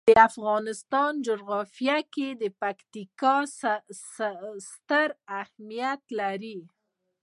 [0.09, 2.27] د افغانستان جغرافیه کې
[2.61, 3.35] پکتیکا
[4.69, 5.09] ستر
[5.41, 6.59] اهمیت لري.